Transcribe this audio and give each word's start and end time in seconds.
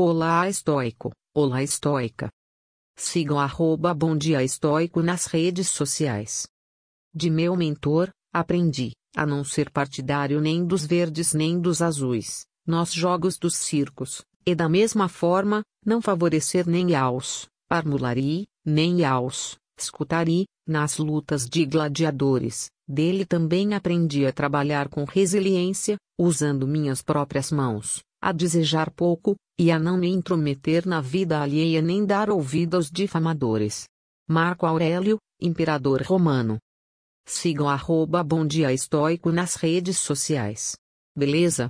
Olá 0.00 0.48
estoico, 0.48 1.10
olá 1.34 1.60
estoica. 1.60 2.30
Sigam 2.96 3.36
arroba 3.36 3.92
Bom 3.92 4.16
Dia 4.16 4.44
Estoico 4.44 5.02
nas 5.02 5.26
redes 5.26 5.70
sociais. 5.70 6.46
De 7.12 7.28
meu 7.28 7.56
mentor, 7.56 8.08
aprendi, 8.32 8.92
a 9.16 9.26
não 9.26 9.42
ser 9.42 9.72
partidário 9.72 10.40
nem 10.40 10.64
dos 10.64 10.86
verdes 10.86 11.34
nem 11.34 11.60
dos 11.60 11.82
azuis, 11.82 12.46
nos 12.64 12.92
jogos 12.92 13.36
dos 13.36 13.56
circos, 13.56 14.22
e 14.46 14.54
da 14.54 14.68
mesma 14.68 15.08
forma, 15.08 15.62
não 15.84 16.00
favorecer 16.00 16.64
nem 16.68 16.94
aos, 16.94 17.48
parmulari, 17.68 18.46
nem 18.64 19.04
aos, 19.04 19.58
escutari, 19.76 20.44
nas 20.64 20.98
lutas 20.98 21.44
de 21.44 21.66
gladiadores. 21.66 22.70
Dele 22.86 23.26
também 23.26 23.74
aprendi 23.74 24.24
a 24.26 24.32
trabalhar 24.32 24.88
com 24.88 25.02
resiliência, 25.02 25.96
usando 26.16 26.68
minhas 26.68 27.02
próprias 27.02 27.50
mãos, 27.50 28.04
a 28.20 28.32
desejar 28.32 28.90
pouco, 28.90 29.34
e 29.58 29.70
a 29.70 29.78
não 29.78 29.96
me 29.96 30.08
intrometer 30.08 30.86
na 30.86 31.00
vida 31.00 31.40
alheia 31.40 31.82
nem 31.82 32.04
dar 32.04 32.30
ouvido 32.30 32.76
aos 32.76 32.90
difamadores. 32.90 33.86
Marco 34.28 34.66
Aurélio, 34.66 35.18
Imperador 35.40 36.02
Romano. 36.02 36.58
Sigam 37.26 37.68
arroba 37.68 38.22
Bom 38.22 38.46
Dia 38.46 38.72
Estoico 38.72 39.32
nas 39.32 39.54
redes 39.56 39.98
sociais. 39.98 40.76
Beleza? 41.16 41.66